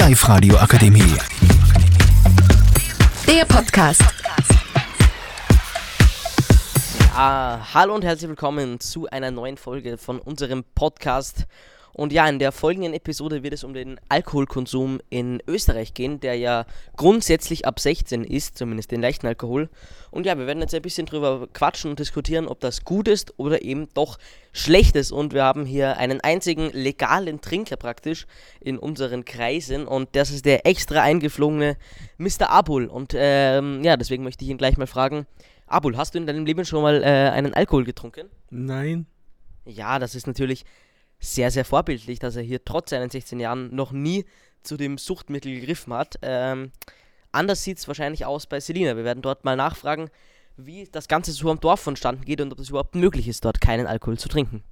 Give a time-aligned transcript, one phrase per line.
[0.00, 1.14] Live radio akademie
[3.26, 4.02] Der Podcast.
[7.14, 11.44] Ja, hallo und herzlich willkommen zu einer neuen Folge von unserem Podcast.
[11.92, 16.36] Und ja, in der folgenden Episode wird es um den Alkoholkonsum in Österreich gehen, der
[16.36, 19.68] ja grundsätzlich ab 16 ist, zumindest den leichten Alkohol.
[20.10, 23.34] Und ja, wir werden jetzt ein bisschen drüber quatschen und diskutieren, ob das gut ist
[23.38, 24.18] oder eben doch
[24.52, 25.12] schlecht ist.
[25.12, 28.26] Und wir haben hier einen einzigen legalen Trinker praktisch
[28.60, 31.76] in unseren Kreisen und das ist der extra eingeflogene
[32.18, 32.50] Mr.
[32.50, 32.86] Abul.
[32.86, 35.26] Und ähm, ja, deswegen möchte ich ihn gleich mal fragen,
[35.66, 38.28] Abul, hast du in deinem Leben schon mal äh, einen Alkohol getrunken?
[38.50, 39.06] Nein.
[39.64, 40.64] Ja, das ist natürlich
[41.20, 44.24] sehr, sehr vorbildlich, dass er hier trotz seinen 16 Jahren noch nie
[44.62, 46.18] zu dem Suchtmittel gegriffen hat.
[46.22, 46.72] Ähm,
[47.30, 48.96] anders sieht es wahrscheinlich aus bei Selina.
[48.96, 50.10] Wir werden dort mal nachfragen,
[50.56, 53.60] wie das Ganze so am Dorf vonstatten geht und ob es überhaupt möglich ist, dort
[53.60, 54.64] keinen Alkohol zu trinken.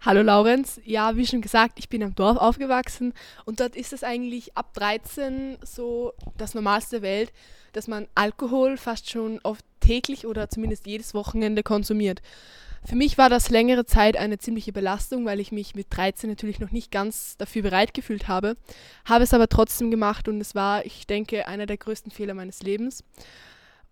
[0.00, 3.12] Hallo Laurenz, ja, wie schon gesagt, ich bin am Dorf aufgewachsen
[3.44, 7.32] und dort ist es eigentlich ab 13 so das Normalste der Welt,
[7.72, 12.22] dass man Alkohol fast schon oft täglich oder zumindest jedes Wochenende konsumiert.
[12.84, 16.60] Für mich war das längere Zeit eine ziemliche Belastung, weil ich mich mit 13 natürlich
[16.60, 18.56] noch nicht ganz dafür bereit gefühlt habe,
[19.04, 22.62] habe es aber trotzdem gemacht und es war, ich denke, einer der größten Fehler meines
[22.62, 23.04] Lebens.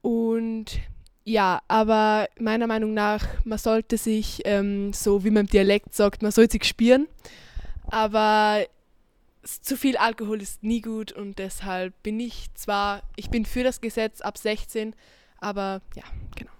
[0.02, 0.80] Und
[1.24, 6.22] ja, aber meiner Meinung nach, man sollte sich, ähm, so wie man im Dialekt sagt,
[6.22, 7.08] man sollte sich spüren.
[7.88, 8.64] Aber
[9.42, 13.80] zu viel Alkohol ist nie gut und deshalb bin ich zwar, ich bin für das
[13.80, 14.94] Gesetz ab 16,
[15.38, 16.52] aber ja, genau.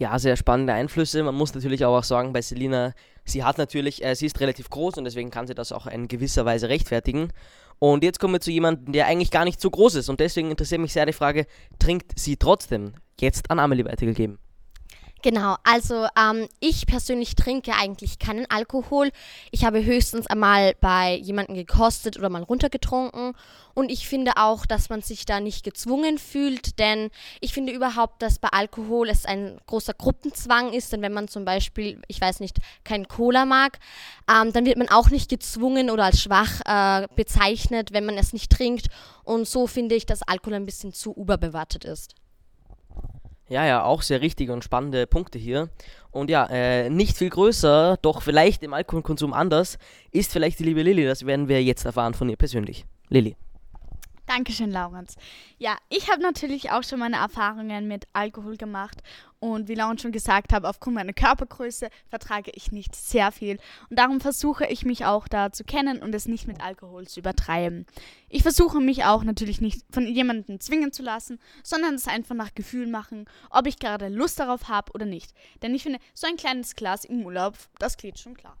[0.00, 1.22] Ja, sehr spannende Einflüsse.
[1.22, 2.94] Man muss natürlich auch sagen, bei Selina,
[3.26, 6.08] sie hat natürlich, äh, sie ist relativ groß und deswegen kann sie das auch in
[6.08, 7.34] gewisser Weise rechtfertigen.
[7.78, 10.08] Und jetzt kommen wir zu jemandem, der eigentlich gar nicht so groß ist.
[10.08, 11.46] Und deswegen interessiert mich sehr die Frage,
[11.78, 12.94] trinkt sie trotzdem?
[13.20, 14.38] Jetzt an Amelie weitergegeben.
[15.22, 19.10] Genau, also ähm, ich persönlich trinke eigentlich keinen Alkohol.
[19.50, 23.34] Ich habe höchstens einmal bei jemandem gekostet oder mal runtergetrunken.
[23.74, 27.10] Und ich finde auch, dass man sich da nicht gezwungen fühlt, denn
[27.40, 30.90] ich finde überhaupt, dass bei Alkohol es ein großer Gruppenzwang ist.
[30.92, 33.78] Denn wenn man zum Beispiel, ich weiß nicht, kein Cola mag,
[34.30, 38.32] ähm, dann wird man auch nicht gezwungen oder als schwach äh, bezeichnet, wenn man es
[38.32, 38.86] nicht trinkt.
[39.22, 42.14] Und so finde ich, dass Alkohol ein bisschen zu überbewertet ist.
[43.50, 45.70] Ja, ja, auch sehr richtige und spannende Punkte hier.
[46.12, 49.76] Und ja, äh, nicht viel größer, doch vielleicht im Alkoholkonsum anders,
[50.12, 51.04] ist vielleicht die liebe Lilly.
[51.04, 52.86] Das werden wir jetzt erfahren von ihr persönlich.
[53.08, 53.36] Lilly.
[54.30, 55.16] Dankeschön, Laurenz.
[55.58, 59.02] Ja, ich habe natürlich auch schon meine Erfahrungen mit Alkohol gemacht
[59.40, 63.58] und wie Laurenz schon gesagt hat, aufgrund meiner Körpergröße vertrage ich nicht sehr viel
[63.88, 67.18] und darum versuche ich mich auch da zu kennen und es nicht mit Alkohol zu
[67.18, 67.86] übertreiben.
[68.28, 72.54] Ich versuche mich auch natürlich nicht von jemandem zwingen zu lassen, sondern es einfach nach
[72.54, 75.34] Gefühl machen, ob ich gerade Lust darauf habe oder nicht.
[75.60, 78.56] Denn ich finde, so ein kleines Glas im Urlaub, das geht schon klar.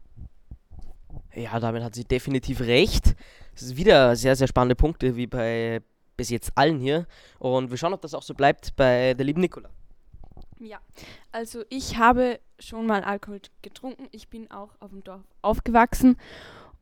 [1.32, 3.14] Ja, damit hat sie definitiv recht.
[3.76, 5.82] Wieder sehr, sehr spannende Punkte, wie bei
[6.16, 7.06] bis jetzt allen hier.
[7.38, 9.70] Und wir schauen, ob das auch so bleibt bei der lieben Nicola.
[10.58, 10.78] Ja,
[11.32, 14.08] also ich habe schon mal Alkohol getrunken.
[14.12, 16.16] Ich bin auch auf dem Dorf aufgewachsen.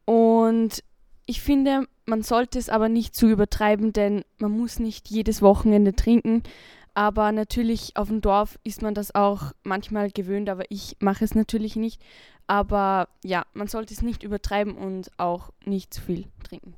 [0.04, 0.82] Und
[1.26, 5.94] ich finde, man sollte es aber nicht zu übertreiben, denn man muss nicht jedes Wochenende
[5.94, 6.42] trinken.
[6.98, 11.36] Aber natürlich auf dem Dorf ist man das auch manchmal gewöhnt, aber ich mache es
[11.36, 12.02] natürlich nicht.
[12.48, 16.74] Aber ja, man sollte es nicht übertreiben und auch nicht zu viel trinken.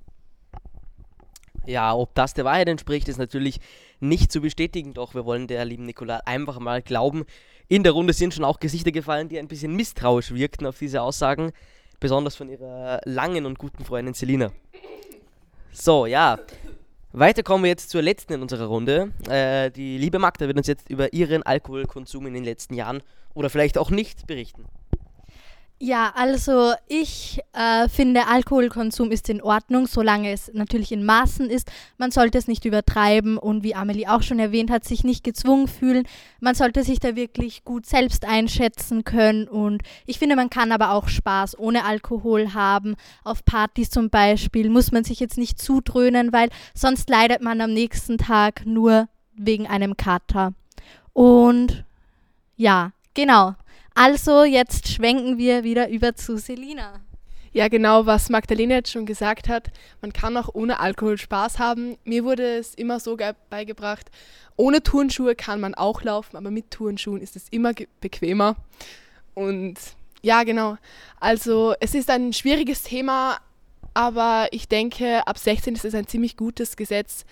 [1.65, 3.61] Ja, ob das der Wahrheit entspricht, ist natürlich
[3.99, 7.25] nicht zu bestätigen, doch wir wollen der lieben Nicola einfach mal glauben.
[7.69, 11.01] In der Runde sind schon auch Gesichter gefallen, die ein bisschen misstrauisch wirkten auf diese
[11.01, 11.53] Aussagen,
[11.99, 14.53] besonders von ihrer langen und guten Freundin Selina.
[15.73, 16.39] So, ja.
[17.13, 19.11] Weiter kommen wir jetzt zur letzten in unserer Runde.
[19.29, 23.03] Äh, die liebe Magda wird uns jetzt über ihren Alkoholkonsum in den letzten Jahren
[23.35, 24.65] oder vielleicht auch nicht berichten.
[25.83, 31.73] Ja, also ich äh, finde, Alkoholkonsum ist in Ordnung, solange es natürlich in Maßen ist.
[31.97, 35.69] Man sollte es nicht übertreiben und wie Amelie auch schon erwähnt hat, sich nicht gezwungen
[35.69, 36.07] fühlen.
[36.39, 40.91] Man sollte sich da wirklich gut selbst einschätzen können und ich finde, man kann aber
[40.91, 42.95] auch Spaß ohne Alkohol haben.
[43.25, 47.73] Auf Partys zum Beispiel muss man sich jetzt nicht zudröhnen, weil sonst leidet man am
[47.73, 50.53] nächsten Tag nur wegen einem Kater.
[51.15, 51.87] Und
[52.59, 53.55] ja, genau.
[53.95, 57.01] Also jetzt schwenken wir wieder über zu Selina.
[57.53, 61.97] Ja, genau, was Magdalena jetzt schon gesagt hat, man kann auch ohne Alkohol Spaß haben.
[62.05, 63.17] Mir wurde es immer so
[63.51, 64.09] beigebracht,
[64.57, 68.55] ohne Turnschuhe kann man auch laufen, aber mit Turnschuhen ist es immer bequemer.
[69.35, 69.75] Und
[70.23, 70.77] ja, genau.
[71.19, 73.39] Also es ist ein schwieriges Thema,
[73.95, 77.25] aber ich denke, ab 16 ist es ein ziemlich gutes Gesetz,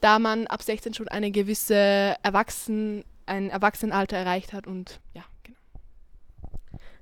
[0.00, 5.24] da man ab 16 schon eine gewisse Erwachsen, ein Erwachsenenalter erreicht hat und ja.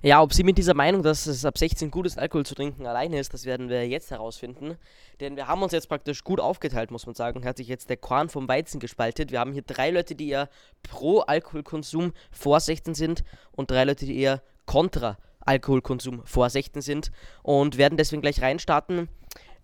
[0.04, 2.86] Ja, ob sie mit dieser Meinung, dass es ab 16 gut ist, Alkohol zu trinken,
[2.86, 4.76] alleine ist, das werden wir jetzt herausfinden.
[5.20, 7.44] Denn wir haben uns jetzt praktisch gut aufgeteilt, muss man sagen.
[7.44, 9.30] Hat sich jetzt der Korn vom Weizen gespaltet.
[9.30, 10.48] Wir haben hier drei Leute, die eher
[10.82, 13.22] pro Alkoholkonsum vor 16 sind
[13.52, 17.12] und drei Leute, die eher kontra Alkoholkonsum vor 16 sind
[17.44, 19.08] und werden deswegen gleich reinstarten.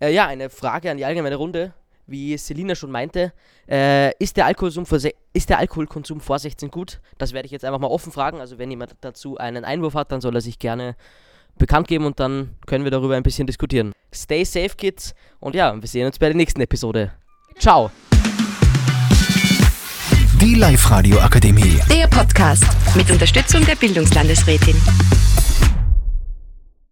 [0.00, 1.74] Äh, ja, eine Frage an die allgemeine Runde
[2.08, 3.32] wie Selina schon meinte,
[3.68, 4.98] äh, ist, der Alkoholkonsum vor
[5.32, 7.00] ist der Alkoholkonsum vor 16 gut?
[7.18, 8.40] Das werde ich jetzt einfach mal offen fragen.
[8.40, 10.96] Also wenn jemand dazu einen Einwurf hat, dann soll er sich gerne
[11.58, 13.92] bekannt geben und dann können wir darüber ein bisschen diskutieren.
[14.14, 15.14] Stay safe, Kids.
[15.38, 17.12] Und ja, wir sehen uns bei der nächsten Episode.
[17.58, 17.90] Ciao.
[20.40, 21.80] Die Live-Radio Akademie.
[21.90, 22.64] Der Podcast
[22.94, 24.76] mit Unterstützung der Bildungslandesrätin.